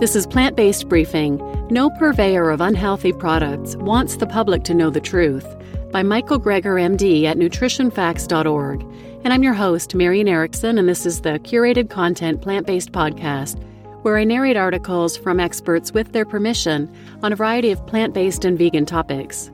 This 0.00 0.16
is 0.16 0.26
Plant 0.26 0.56
Based 0.56 0.88
Briefing 0.88 1.36
No 1.70 1.90
Purveyor 1.90 2.48
of 2.48 2.62
Unhealthy 2.62 3.12
Products 3.12 3.76
Wants 3.76 4.16
the 4.16 4.26
Public 4.26 4.64
to 4.64 4.72
Know 4.72 4.88
the 4.88 4.98
Truth 4.98 5.46
by 5.92 6.02
Michael 6.02 6.40
Greger, 6.40 6.80
MD, 6.80 7.24
at 7.24 7.36
nutritionfacts.org. 7.36 8.80
And 9.24 9.30
I'm 9.30 9.42
your 9.42 9.52
host, 9.52 9.94
Marian 9.94 10.26
Erickson, 10.26 10.78
and 10.78 10.88
this 10.88 11.04
is 11.04 11.20
the 11.20 11.38
curated 11.40 11.90
content 11.90 12.40
plant 12.40 12.66
based 12.66 12.92
podcast 12.92 13.62
where 14.00 14.16
I 14.16 14.24
narrate 14.24 14.56
articles 14.56 15.18
from 15.18 15.38
experts 15.38 15.92
with 15.92 16.12
their 16.12 16.24
permission 16.24 16.90
on 17.22 17.34
a 17.34 17.36
variety 17.36 17.70
of 17.70 17.86
plant 17.86 18.14
based 18.14 18.46
and 18.46 18.56
vegan 18.56 18.86
topics. 18.86 19.50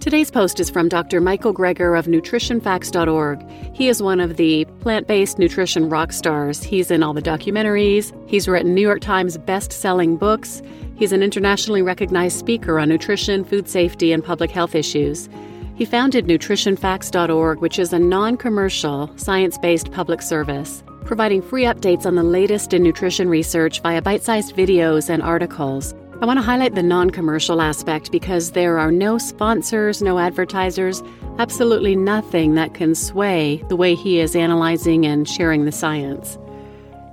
Today's 0.00 0.30
post 0.30 0.60
is 0.60 0.70
from 0.70 0.88
Dr. 0.88 1.20
Michael 1.20 1.52
Greger 1.52 1.98
of 1.98 2.06
nutritionfacts.org. 2.06 3.74
He 3.74 3.88
is 3.88 4.00
one 4.00 4.20
of 4.20 4.36
the 4.36 4.64
plant 4.78 5.08
based 5.08 5.40
nutrition 5.40 5.88
rock 5.88 6.12
stars. 6.12 6.62
He's 6.62 6.92
in 6.92 7.02
all 7.02 7.12
the 7.12 7.20
documentaries, 7.20 8.12
he's 8.30 8.46
written 8.46 8.76
New 8.76 8.80
York 8.80 9.00
Times 9.00 9.36
best 9.38 9.72
selling 9.72 10.16
books, 10.16 10.62
he's 10.94 11.10
an 11.10 11.24
internationally 11.24 11.82
recognized 11.82 12.38
speaker 12.38 12.78
on 12.78 12.88
nutrition, 12.88 13.42
food 13.44 13.68
safety, 13.68 14.12
and 14.12 14.24
public 14.24 14.52
health 14.52 14.76
issues. 14.76 15.28
He 15.74 15.84
founded 15.84 16.26
nutritionfacts.org, 16.26 17.60
which 17.60 17.80
is 17.80 17.92
a 17.92 17.98
non 17.98 18.36
commercial, 18.36 19.10
science 19.16 19.58
based 19.58 19.90
public 19.90 20.22
service, 20.22 20.84
providing 21.06 21.42
free 21.42 21.64
updates 21.64 22.06
on 22.06 22.14
the 22.14 22.22
latest 22.22 22.72
in 22.72 22.84
nutrition 22.84 23.28
research 23.28 23.82
via 23.82 24.00
bite 24.00 24.22
sized 24.22 24.54
videos 24.54 25.10
and 25.10 25.24
articles. 25.24 25.92
I 26.20 26.26
want 26.26 26.38
to 26.38 26.44
highlight 26.44 26.74
the 26.74 26.82
non 26.82 27.10
commercial 27.10 27.62
aspect 27.62 28.10
because 28.10 28.50
there 28.50 28.76
are 28.76 28.90
no 28.90 29.18
sponsors, 29.18 30.02
no 30.02 30.18
advertisers, 30.18 31.00
absolutely 31.38 31.94
nothing 31.94 32.56
that 32.56 32.74
can 32.74 32.96
sway 32.96 33.62
the 33.68 33.76
way 33.76 33.94
he 33.94 34.18
is 34.18 34.34
analyzing 34.34 35.06
and 35.06 35.28
sharing 35.28 35.64
the 35.64 35.70
science. 35.70 36.36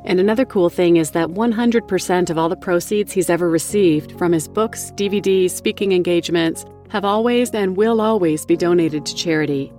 And 0.06 0.20
another 0.20 0.44
cool 0.44 0.72
thing 0.72 0.98
is 0.98 1.12
that 1.12 1.30
100% 1.30 2.30
of 2.32 2.38
all 2.40 2.50
the 2.50 2.56
proceeds 2.56 3.12
he's 3.12 3.30
ever 3.30 3.48
received 3.48 4.18
from 4.18 4.32
his 4.32 4.48
books, 4.48 4.92
DVDs, 4.96 5.52
speaking 5.52 5.92
engagements 5.92 6.66
have 6.90 7.06
always 7.06 7.52
and 7.52 7.78
will 7.78 8.02
always 8.02 8.44
be 8.44 8.58
donated 8.58 9.06
to 9.06 9.14
charity. 9.14 9.72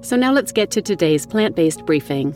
So 0.00 0.16
now 0.16 0.32
let's 0.32 0.52
get 0.52 0.70
to 0.70 0.80
today's 0.80 1.26
plant 1.26 1.56
based 1.56 1.84
briefing. 1.84 2.34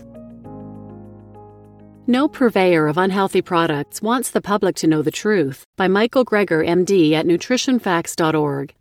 No 2.11 2.27
Purveyor 2.27 2.89
of 2.89 2.99
Unhealthy 2.99 3.41
Products 3.41 4.03
Wants 4.03 4.33
the 4.33 4.41
Public 4.41 4.75
to 4.79 4.89
Know 4.89 5.01
the 5.01 5.13
Truth 5.13 5.65
by 5.77 5.87
Michael 5.87 6.25
Greger, 6.25 6.67
MD, 6.67 7.13
at 7.13 7.25
nutritionfacts.org. 7.25 8.75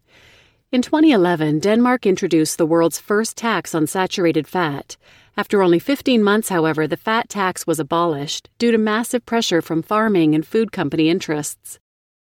In 0.72 0.82
2011, 0.82 1.60
Denmark 1.60 2.08
introduced 2.08 2.58
the 2.58 2.66
world's 2.66 2.98
first 2.98 3.38
tax 3.38 3.76
on 3.76 3.86
saturated 3.86 4.48
fat. 4.48 4.98
After 5.38 5.62
only 5.62 5.78
15 5.78 6.24
months, 6.24 6.50
however, 6.50 6.88
the 6.88 6.98
fat 6.98 7.30
tax 7.30 7.68
was 7.68 7.80
abolished 7.80 8.50
due 8.58 8.72
to 8.72 8.80
massive 8.80 9.24
pressure 9.28 9.62
from 9.62 9.84
farming 9.84 10.34
and 10.34 10.44
food 10.44 10.72
company 10.72 11.08
interests. 11.08 11.78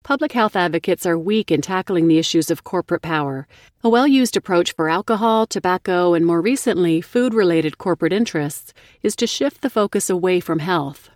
Public 0.08 0.32
health 0.32 0.56
advocates 0.56 1.04
are 1.04 1.18
weak 1.18 1.50
in 1.50 1.60
tackling 1.60 2.08
the 2.08 2.16
issues 2.16 2.50
of 2.50 2.64
corporate 2.64 3.02
power. 3.02 3.46
A 3.84 3.90
well 3.90 4.08
used 4.08 4.38
approach 4.38 4.72
for 4.72 4.88
alcohol, 4.88 5.46
tobacco, 5.46 6.14
and 6.14 6.24
more 6.24 6.40
recently, 6.40 7.02
food 7.02 7.34
related 7.34 7.76
corporate 7.76 8.14
interests 8.14 8.72
is 9.02 9.14
to 9.16 9.26
shift 9.26 9.60
the 9.60 9.68
focus 9.68 10.08
away 10.08 10.40
from 10.40 10.60
health. 10.60 11.10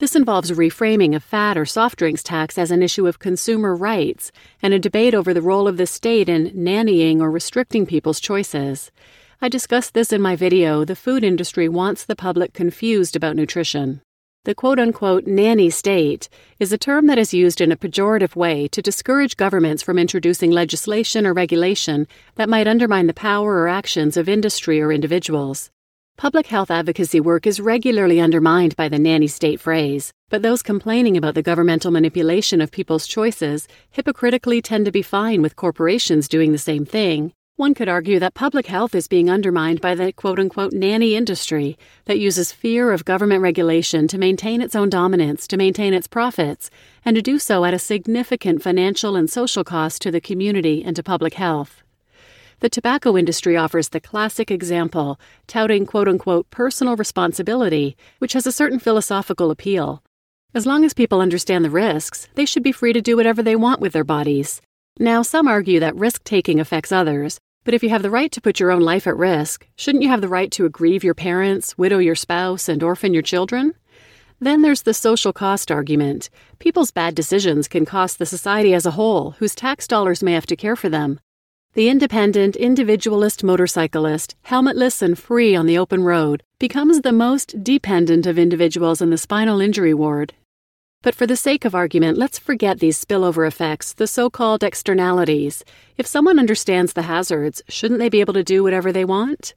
This 0.00 0.16
involves 0.16 0.50
reframing 0.50 1.14
a 1.14 1.20
fat 1.20 1.56
or 1.56 1.64
soft 1.64 1.98
drinks 1.98 2.24
tax 2.24 2.58
as 2.58 2.72
an 2.72 2.82
issue 2.82 3.06
of 3.06 3.20
consumer 3.20 3.76
rights 3.76 4.32
and 4.62 4.74
a 4.74 4.80
debate 4.80 5.14
over 5.14 5.32
the 5.32 5.42
role 5.42 5.68
of 5.68 5.76
the 5.76 5.86
state 5.86 6.28
in 6.28 6.50
nannying 6.50 7.20
or 7.20 7.30
restricting 7.30 7.86
people's 7.86 8.18
choices. 8.20 8.90
I 9.40 9.48
discussed 9.48 9.94
this 9.94 10.12
in 10.12 10.20
my 10.20 10.34
video 10.34 10.84
The 10.84 10.96
Food 10.96 11.22
Industry 11.22 11.68
Wants 11.68 12.04
the 12.04 12.16
Public 12.16 12.52
Confused 12.52 13.14
About 13.14 13.36
Nutrition. 13.36 14.00
The 14.44 14.54
quote 14.54 14.78
unquote 14.78 15.26
nanny 15.26 15.68
state 15.68 16.28
is 16.58 16.72
a 16.72 16.78
term 16.78 17.06
that 17.06 17.18
is 17.18 17.34
used 17.34 17.60
in 17.60 17.72
a 17.72 17.76
pejorative 17.76 18.36
way 18.36 18.68
to 18.68 18.80
discourage 18.80 19.36
governments 19.36 19.82
from 19.82 19.98
introducing 19.98 20.50
legislation 20.50 21.26
or 21.26 21.34
regulation 21.34 22.06
that 22.36 22.48
might 22.48 22.68
undermine 22.68 23.08
the 23.08 23.14
power 23.14 23.54
or 23.58 23.68
actions 23.68 24.16
of 24.16 24.28
industry 24.28 24.80
or 24.80 24.92
individuals. 24.92 25.70
Public 26.16 26.46
health 26.46 26.70
advocacy 26.70 27.20
work 27.20 27.46
is 27.46 27.60
regularly 27.60 28.20
undermined 28.20 28.74
by 28.74 28.88
the 28.88 28.98
nanny 28.98 29.28
state 29.28 29.60
phrase, 29.60 30.12
but 30.30 30.42
those 30.42 30.62
complaining 30.62 31.16
about 31.16 31.34
the 31.34 31.42
governmental 31.42 31.90
manipulation 31.90 32.60
of 32.60 32.70
people's 32.70 33.06
choices 33.06 33.68
hypocritically 33.90 34.62
tend 34.62 34.84
to 34.84 34.92
be 34.92 35.02
fine 35.02 35.42
with 35.42 35.56
corporations 35.56 36.26
doing 36.26 36.52
the 36.52 36.58
same 36.58 36.84
thing, 36.84 37.32
one 37.58 37.74
could 37.74 37.88
argue 37.88 38.20
that 38.20 38.34
public 38.34 38.66
health 38.66 38.94
is 38.94 39.08
being 39.08 39.28
undermined 39.28 39.80
by 39.80 39.92
the 39.92 40.12
quote 40.12 40.38
unquote 40.38 40.72
nanny 40.72 41.16
industry 41.16 41.76
that 42.04 42.16
uses 42.16 42.52
fear 42.52 42.92
of 42.92 43.04
government 43.04 43.42
regulation 43.42 44.06
to 44.06 44.16
maintain 44.16 44.60
its 44.62 44.76
own 44.76 44.88
dominance, 44.88 45.44
to 45.48 45.56
maintain 45.56 45.92
its 45.92 46.06
profits, 46.06 46.70
and 47.04 47.16
to 47.16 47.20
do 47.20 47.36
so 47.36 47.64
at 47.64 47.74
a 47.74 47.78
significant 47.80 48.62
financial 48.62 49.16
and 49.16 49.28
social 49.28 49.64
cost 49.64 50.00
to 50.00 50.12
the 50.12 50.20
community 50.20 50.84
and 50.84 50.94
to 50.94 51.02
public 51.02 51.34
health. 51.34 51.82
The 52.60 52.68
tobacco 52.68 53.16
industry 53.16 53.56
offers 53.56 53.88
the 53.88 54.00
classic 54.00 54.52
example, 54.52 55.18
touting 55.48 55.84
quote 55.84 56.06
unquote 56.06 56.48
personal 56.50 56.94
responsibility, 56.94 57.96
which 58.20 58.34
has 58.34 58.46
a 58.46 58.52
certain 58.52 58.78
philosophical 58.78 59.50
appeal. 59.50 60.04
As 60.54 60.64
long 60.64 60.84
as 60.84 60.94
people 60.94 61.20
understand 61.20 61.64
the 61.64 61.70
risks, 61.70 62.28
they 62.36 62.46
should 62.46 62.62
be 62.62 62.70
free 62.70 62.92
to 62.92 63.02
do 63.02 63.16
whatever 63.16 63.42
they 63.42 63.56
want 63.56 63.80
with 63.80 63.94
their 63.94 64.04
bodies. 64.04 64.62
Now, 65.00 65.22
some 65.22 65.48
argue 65.48 65.80
that 65.80 65.96
risk 65.96 66.22
taking 66.22 66.58
affects 66.58 66.90
others, 66.90 67.38
but 67.68 67.74
if 67.74 67.82
you 67.82 67.90
have 67.90 68.00
the 68.00 68.08
right 68.08 68.32
to 68.32 68.40
put 68.40 68.58
your 68.58 68.70
own 68.70 68.80
life 68.80 69.06
at 69.06 69.18
risk, 69.18 69.68
shouldn't 69.76 70.02
you 70.02 70.08
have 70.08 70.22
the 70.22 70.26
right 70.26 70.50
to 70.50 70.64
aggrieve 70.64 71.04
your 71.04 71.12
parents, 71.12 71.76
widow 71.76 71.98
your 71.98 72.14
spouse, 72.14 72.66
and 72.66 72.82
orphan 72.82 73.12
your 73.12 73.22
children? 73.22 73.74
Then 74.40 74.62
there's 74.62 74.80
the 74.80 74.94
social 74.94 75.34
cost 75.34 75.70
argument. 75.70 76.30
People's 76.58 76.90
bad 76.90 77.14
decisions 77.14 77.68
can 77.68 77.84
cost 77.84 78.18
the 78.18 78.24
society 78.24 78.72
as 78.72 78.86
a 78.86 78.92
whole, 78.92 79.32
whose 79.32 79.54
tax 79.54 79.86
dollars 79.86 80.22
may 80.22 80.32
have 80.32 80.46
to 80.46 80.56
care 80.56 80.76
for 80.76 80.88
them. 80.88 81.20
The 81.74 81.90
independent, 81.90 82.56
individualist 82.56 83.44
motorcyclist, 83.44 84.34
helmetless 84.46 85.02
and 85.02 85.18
free 85.18 85.54
on 85.54 85.66
the 85.66 85.76
open 85.76 86.02
road, 86.04 86.42
becomes 86.58 87.02
the 87.02 87.12
most 87.12 87.62
dependent 87.62 88.24
of 88.24 88.38
individuals 88.38 89.02
in 89.02 89.10
the 89.10 89.18
spinal 89.18 89.60
injury 89.60 89.92
ward 89.92 90.32
but 91.08 91.14
for 91.14 91.26
the 91.26 91.36
sake 91.36 91.64
of 91.64 91.74
argument, 91.74 92.18
let's 92.18 92.38
forget 92.38 92.80
these 92.80 93.02
spillover 93.02 93.48
effects, 93.48 93.94
the 93.94 94.06
so 94.06 94.28
called 94.28 94.62
externalities. 94.62 95.64
If 95.96 96.06
someone 96.06 96.38
understands 96.38 96.92
the 96.92 97.00
hazards, 97.00 97.62
shouldn't 97.66 97.98
they 97.98 98.10
be 98.10 98.20
able 98.20 98.34
to 98.34 98.44
do 98.44 98.62
whatever 98.62 98.92
they 98.92 99.06
want? 99.06 99.54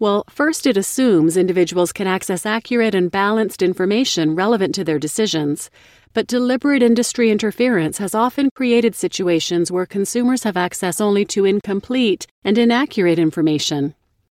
Well, 0.00 0.24
first, 0.28 0.66
it 0.66 0.76
assumes 0.76 1.36
individuals 1.36 1.92
can 1.92 2.08
access 2.08 2.44
accurate 2.44 2.96
and 2.96 3.12
balanced 3.12 3.62
information 3.62 4.34
relevant 4.34 4.74
to 4.74 4.82
their 4.82 4.98
decisions. 4.98 5.70
But 6.14 6.26
deliberate 6.26 6.82
industry 6.82 7.30
interference 7.30 7.98
has 7.98 8.12
often 8.12 8.50
created 8.50 8.96
situations 8.96 9.70
where 9.70 9.86
consumers 9.86 10.42
have 10.42 10.56
access 10.56 11.00
only 11.00 11.24
to 11.26 11.44
incomplete 11.44 12.26
and 12.42 12.58
inaccurate 12.58 13.20
information. 13.20 13.94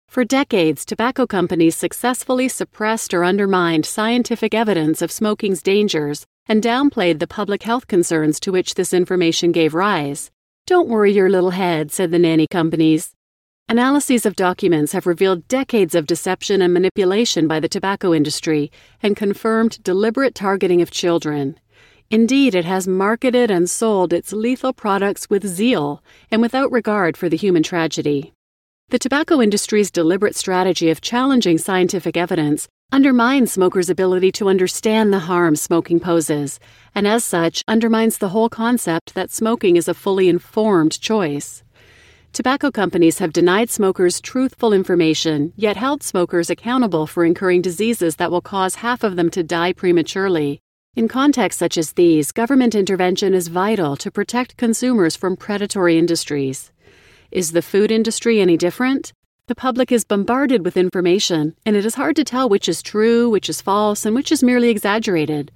For 0.08 0.24
decades, 0.24 0.84
tobacco 0.84 1.24
companies 1.24 1.76
successfully 1.76 2.48
suppressed 2.48 3.14
or 3.14 3.24
undermined 3.24 3.86
scientific 3.86 4.54
evidence 4.54 5.02
of 5.02 5.12
smoking's 5.12 5.62
dangers 5.62 6.26
and 6.48 6.62
downplayed 6.62 7.18
the 7.18 7.26
public 7.26 7.62
health 7.62 7.86
concerns 7.86 8.40
to 8.40 8.50
which 8.50 8.74
this 8.74 8.94
information 8.94 9.52
gave 9.52 9.74
rise. 9.74 10.30
Don't 10.66 10.88
worry 10.88 11.12
your 11.12 11.30
little 11.30 11.50
head, 11.50 11.92
said 11.92 12.10
the 12.10 12.18
nanny 12.18 12.46
companies. 12.50 13.12
Analyses 13.68 14.24
of 14.24 14.34
documents 14.34 14.92
have 14.92 15.06
revealed 15.06 15.46
decades 15.46 15.94
of 15.94 16.06
deception 16.06 16.62
and 16.62 16.72
manipulation 16.72 17.46
by 17.46 17.60
the 17.60 17.68
tobacco 17.68 18.14
industry 18.14 18.72
and 19.02 19.14
confirmed 19.14 19.82
deliberate 19.82 20.34
targeting 20.34 20.80
of 20.80 20.90
children. 20.90 21.60
Indeed, 22.10 22.54
it 22.54 22.64
has 22.64 22.88
marketed 22.88 23.50
and 23.50 23.68
sold 23.68 24.14
its 24.14 24.32
lethal 24.32 24.72
products 24.72 25.28
with 25.28 25.46
zeal 25.46 26.02
and 26.30 26.40
without 26.40 26.72
regard 26.72 27.18
for 27.18 27.28
the 27.28 27.36
human 27.36 27.62
tragedy. 27.62 28.32
The 28.88 28.98
tobacco 28.98 29.42
industry's 29.42 29.90
deliberate 29.90 30.34
strategy 30.34 30.88
of 30.88 31.02
challenging 31.02 31.58
scientific 31.58 32.16
evidence 32.16 32.66
undermines 32.90 33.52
smokers' 33.52 33.90
ability 33.90 34.32
to 34.32 34.48
understand 34.48 35.12
the 35.12 35.18
harm 35.18 35.54
smoking 35.54 36.00
poses, 36.00 36.58
and 36.94 37.06
as 37.06 37.22
such, 37.22 37.62
undermines 37.68 38.16
the 38.16 38.30
whole 38.30 38.48
concept 38.48 39.14
that 39.14 39.30
smoking 39.30 39.76
is 39.76 39.88
a 39.88 39.94
fully 39.94 40.26
informed 40.26 40.98
choice. 40.98 41.62
Tobacco 42.32 42.70
companies 42.70 43.18
have 43.18 43.32
denied 43.32 43.68
smokers 43.68 44.22
truthful 44.22 44.72
information, 44.72 45.52
yet 45.54 45.76
held 45.76 46.02
smokers 46.02 46.48
accountable 46.48 47.06
for 47.06 47.26
incurring 47.26 47.60
diseases 47.60 48.16
that 48.16 48.30
will 48.30 48.40
cause 48.40 48.76
half 48.76 49.04
of 49.04 49.16
them 49.16 49.28
to 49.30 49.42
die 49.42 49.72
prematurely. 49.74 50.60
In 50.96 51.08
contexts 51.08 51.58
such 51.58 51.76
as 51.76 51.92
these, 51.92 52.32
government 52.32 52.74
intervention 52.74 53.34
is 53.34 53.48
vital 53.48 53.96
to 53.96 54.10
protect 54.10 54.56
consumers 54.56 55.14
from 55.14 55.36
predatory 55.36 55.98
industries. 55.98 56.72
Is 57.30 57.52
the 57.52 57.62
food 57.62 57.90
industry 57.90 58.40
any 58.40 58.56
different? 58.56 59.12
The 59.48 59.54
public 59.54 59.90
is 59.90 60.04
bombarded 60.04 60.62
with 60.62 60.76
information, 60.76 61.56
and 61.64 61.74
it 61.74 61.86
is 61.86 61.94
hard 61.94 62.16
to 62.16 62.24
tell 62.24 62.50
which 62.50 62.68
is 62.68 62.82
true, 62.82 63.30
which 63.30 63.48
is 63.48 63.62
false, 63.62 64.04
and 64.04 64.14
which 64.14 64.30
is 64.30 64.42
merely 64.42 64.68
exaggerated. 64.68 65.50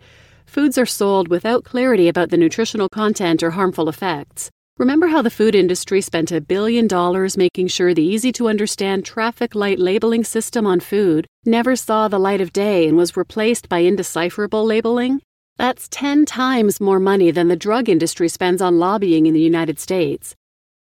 Foods 0.47 0.79
are 0.79 0.87
sold 0.87 1.29
without 1.29 1.65
clarity 1.65 2.09
about 2.09 2.31
the 2.31 2.39
nutritional 2.39 2.89
content 2.89 3.43
or 3.43 3.51
harmful 3.51 3.91
effects. 3.91 4.51
Remember 4.79 5.09
how 5.09 5.21
the 5.21 5.29
food 5.29 5.55
industry 5.55 6.01
spent 6.01 6.33
a 6.33 6.41
billion 6.41 6.87
dollars 6.87 7.37
making 7.37 7.67
sure 7.67 7.93
the 7.93 8.03
easy 8.03 8.33
to 8.33 8.49
understand 8.49 9.05
traffic 9.05 9.55
light 9.55 9.79
labeling 9.79 10.25
system 10.25 10.67
on 10.67 10.81
food 10.81 11.27
never 11.45 11.77
saw 11.77 12.09
the 12.09 12.19
light 12.19 12.41
of 12.41 12.51
day 12.51 12.89
and 12.89 12.97
was 12.97 13.15
replaced 13.15 13.69
by 13.69 13.81
indecipherable 13.81 14.65
labeling? 14.65 15.21
That's 15.59 15.87
10 15.91 16.25
times 16.25 16.81
more 16.81 16.99
money 16.99 17.31
than 17.31 17.49
the 17.49 17.57
drug 17.57 17.91
industry 17.91 18.31
spends 18.31 18.63
on 18.63 18.79
lobbying 18.79 19.27
in 19.27 19.35
the 19.35 19.41
United 19.41 19.79
States. 19.79 20.35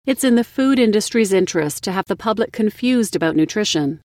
It's 0.07 0.23
in 0.23 0.35
the 0.35 0.45
food 0.45 0.79
industry's 0.79 1.33
interest 1.33 1.83
to 1.85 1.93
have 1.93 2.05
the 2.09 2.15
public 2.15 2.53
confused 2.53 3.17
about 3.17 3.37
nutrition. 3.37 4.03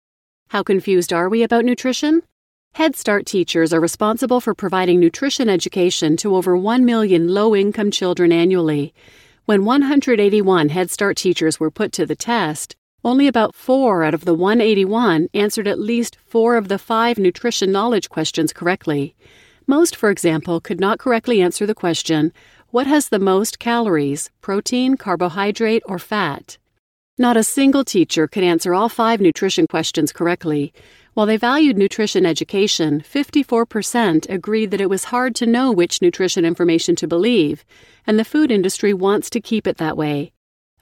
How 0.48 0.64
confused 0.64 1.12
are 1.12 1.28
we 1.28 1.44
about 1.44 1.64
nutrition? 1.64 2.22
Head 2.72 2.96
Start 2.96 3.26
teachers 3.26 3.72
are 3.72 3.78
responsible 3.78 4.40
for 4.40 4.56
providing 4.56 4.98
nutrition 4.98 5.48
education 5.48 6.16
to 6.16 6.34
over 6.34 6.56
1 6.56 6.84
million 6.84 7.28
low 7.28 7.54
income 7.54 7.92
children 7.92 8.32
annually. 8.32 8.92
When 9.44 9.64
181 9.64 10.70
Head 10.70 10.90
Start 10.90 11.16
teachers 11.16 11.60
were 11.60 11.70
put 11.70 11.92
to 11.92 12.04
the 12.04 12.16
test, 12.16 12.74
only 13.04 13.28
about 13.28 13.54
four 13.54 14.02
out 14.02 14.14
of 14.14 14.24
the 14.24 14.34
181 14.34 15.28
answered 15.32 15.68
at 15.68 15.78
least 15.78 16.16
four 16.26 16.56
of 16.56 16.66
the 16.66 16.78
five 16.78 17.18
nutrition 17.18 17.70
knowledge 17.70 18.08
questions 18.08 18.52
correctly. 18.52 19.14
Most, 19.68 19.94
for 19.94 20.10
example, 20.10 20.60
could 20.60 20.80
not 20.80 20.98
correctly 20.98 21.40
answer 21.40 21.66
the 21.66 21.74
question 21.74 22.32
What 22.74 22.88
has 22.88 23.08
the 23.08 23.20
most 23.20 23.60
calories, 23.60 24.32
protein, 24.40 24.96
carbohydrate, 24.96 25.84
or 25.86 26.00
fat? 26.00 26.58
Not 27.16 27.36
a 27.36 27.44
single 27.44 27.84
teacher 27.84 28.26
could 28.26 28.42
answer 28.42 28.74
all 28.74 28.88
five 28.88 29.20
nutrition 29.20 29.68
questions 29.68 30.10
correctly. 30.10 30.72
While 31.12 31.26
they 31.26 31.36
valued 31.36 31.78
nutrition 31.78 32.26
education, 32.26 33.00
54% 33.00 34.28
agreed 34.28 34.72
that 34.72 34.80
it 34.80 34.90
was 34.90 35.04
hard 35.04 35.36
to 35.36 35.46
know 35.46 35.70
which 35.70 36.02
nutrition 36.02 36.44
information 36.44 36.96
to 36.96 37.06
believe, 37.06 37.64
and 38.08 38.18
the 38.18 38.24
food 38.24 38.50
industry 38.50 38.92
wants 38.92 39.30
to 39.30 39.40
keep 39.40 39.68
it 39.68 39.76
that 39.76 39.96
way. 39.96 40.32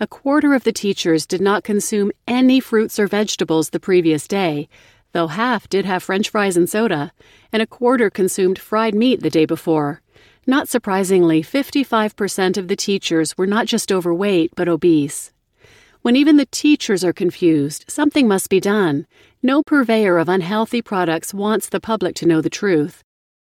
A 0.00 0.06
quarter 0.06 0.54
of 0.54 0.64
the 0.64 0.72
teachers 0.72 1.26
did 1.26 1.42
not 1.42 1.62
consume 1.62 2.10
any 2.26 2.58
fruits 2.58 2.98
or 2.98 3.06
vegetables 3.06 3.68
the 3.68 3.78
previous 3.78 4.26
day, 4.26 4.66
though 5.12 5.26
half 5.26 5.68
did 5.68 5.84
have 5.84 6.02
french 6.02 6.30
fries 6.30 6.56
and 6.56 6.70
soda, 6.70 7.12
and 7.52 7.60
a 7.60 7.66
quarter 7.66 8.08
consumed 8.08 8.58
fried 8.58 8.94
meat 8.94 9.20
the 9.20 9.28
day 9.28 9.44
before. 9.44 10.01
Not 10.46 10.68
surprisingly, 10.68 11.40
55% 11.40 12.56
of 12.56 12.66
the 12.66 12.74
teachers 12.74 13.38
were 13.38 13.46
not 13.46 13.66
just 13.66 13.92
overweight, 13.92 14.52
but 14.56 14.68
obese. 14.68 15.30
When 16.02 16.16
even 16.16 16.36
the 16.36 16.46
teachers 16.46 17.04
are 17.04 17.12
confused, 17.12 17.84
something 17.86 18.26
must 18.26 18.50
be 18.50 18.58
done. 18.58 19.06
No 19.40 19.62
purveyor 19.62 20.18
of 20.18 20.28
unhealthy 20.28 20.82
products 20.82 21.32
wants 21.32 21.68
the 21.68 21.78
public 21.78 22.16
to 22.16 22.26
know 22.26 22.40
the 22.40 22.50
truth. 22.50 23.04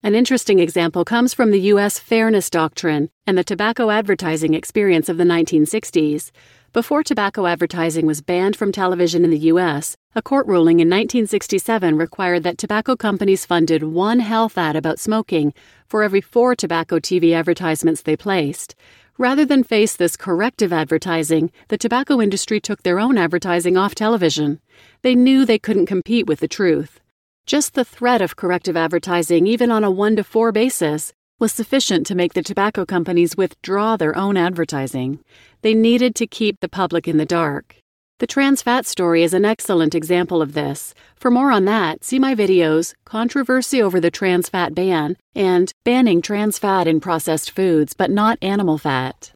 An 0.02 0.14
interesting 0.14 0.60
example 0.60 1.04
comes 1.04 1.34
from 1.34 1.50
the 1.50 1.60
U.S. 1.72 1.98
Fairness 1.98 2.48
Doctrine 2.48 3.10
and 3.26 3.36
the 3.36 3.44
tobacco 3.44 3.90
advertising 3.90 4.54
experience 4.54 5.10
of 5.10 5.18
the 5.18 5.24
1960s. 5.24 6.30
Before 6.74 7.02
tobacco 7.02 7.46
advertising 7.46 8.04
was 8.04 8.20
banned 8.20 8.54
from 8.54 8.72
television 8.72 9.24
in 9.24 9.30
the 9.30 9.48
U.S., 9.52 9.96
a 10.14 10.20
court 10.20 10.46
ruling 10.46 10.80
in 10.80 10.88
1967 10.88 11.96
required 11.96 12.42
that 12.42 12.58
tobacco 12.58 12.94
companies 12.94 13.46
funded 13.46 13.84
one 13.84 14.20
health 14.20 14.58
ad 14.58 14.76
about 14.76 14.98
smoking 14.98 15.54
for 15.86 16.02
every 16.02 16.20
four 16.20 16.54
tobacco 16.54 16.98
TV 16.98 17.34
advertisements 17.34 18.02
they 18.02 18.16
placed. 18.16 18.74
Rather 19.16 19.46
than 19.46 19.64
face 19.64 19.96
this 19.96 20.14
corrective 20.14 20.70
advertising, 20.70 21.50
the 21.68 21.78
tobacco 21.78 22.20
industry 22.20 22.60
took 22.60 22.82
their 22.82 23.00
own 23.00 23.16
advertising 23.16 23.78
off 23.78 23.94
television. 23.94 24.60
They 25.00 25.14
knew 25.14 25.46
they 25.46 25.58
couldn't 25.58 25.86
compete 25.86 26.26
with 26.26 26.40
the 26.40 26.48
truth. 26.48 27.00
Just 27.46 27.72
the 27.72 27.84
threat 27.84 28.20
of 28.20 28.36
corrective 28.36 28.76
advertising, 28.76 29.46
even 29.46 29.70
on 29.70 29.84
a 29.84 29.90
1 29.90 30.16
to 30.16 30.22
4 30.22 30.52
basis, 30.52 31.14
was 31.38 31.52
sufficient 31.52 32.06
to 32.06 32.14
make 32.14 32.34
the 32.34 32.42
tobacco 32.42 32.84
companies 32.84 33.36
withdraw 33.36 33.96
their 33.96 34.16
own 34.16 34.36
advertising. 34.36 35.20
They 35.62 35.74
needed 35.74 36.14
to 36.16 36.26
keep 36.26 36.60
the 36.60 36.68
public 36.68 37.06
in 37.06 37.16
the 37.16 37.24
dark. 37.24 37.76
The 38.18 38.26
trans 38.26 38.62
fat 38.62 38.84
story 38.84 39.22
is 39.22 39.32
an 39.32 39.44
excellent 39.44 39.94
example 39.94 40.42
of 40.42 40.52
this. 40.52 40.92
For 41.14 41.30
more 41.30 41.52
on 41.52 41.66
that, 41.66 42.02
see 42.02 42.18
my 42.18 42.34
videos 42.34 42.94
Controversy 43.04 43.80
over 43.80 44.00
the 44.00 44.10
Trans 44.10 44.48
Fat 44.48 44.74
Ban 44.74 45.16
and 45.36 45.72
Banning 45.84 46.20
Trans 46.20 46.58
Fat 46.58 46.88
in 46.88 46.98
Processed 46.98 47.52
Foods 47.52 47.94
but 47.94 48.10
Not 48.10 48.36
Animal 48.42 48.76
Fat. 48.76 49.32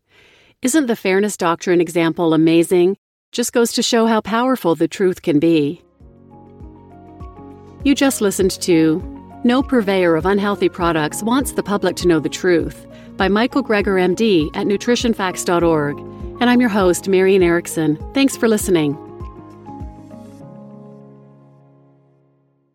Isn't 0.63 0.87
the 0.87 0.97
Fairness 0.97 1.37
Doctrine 1.37 1.81
example 1.81 2.35
amazing? 2.35 2.97
Just 3.31 3.53
goes 3.53 3.73
to 3.75 3.83
show 3.83 4.07
how 4.07 4.21
powerful 4.21 4.75
the 4.75 4.89
truth 4.89 5.23
can 5.23 5.39
be. 5.39 5.81
You 7.85 7.95
just 7.95 8.21
listened 8.21 8.53
to 8.63 9.22
No 9.45 9.63
Purveyor 9.63 10.15
of 10.17 10.27
Unhealthy 10.27 10.69
Products 10.69 11.23
Wants 11.23 11.53
the 11.53 11.63
Public 11.63 11.97
to 11.97 12.09
Know 12.09 12.21
the 12.21 12.29
Truth 12.29 12.87
by 13.17 13.29
Michael 13.29 13.63
Greger, 13.63 14.01
MD, 14.01 14.49
at 14.55 14.67
nutritionfacts.org 14.67 16.13
and 16.43 16.51
I'm 16.51 16.61
your 16.61 16.71
host, 16.71 17.09
Marian 17.09 17.43
Erickson. 17.43 17.97
Thanks 18.15 18.37
for 18.37 18.49
listening. 18.49 18.99